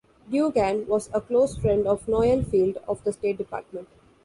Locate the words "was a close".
0.87-1.55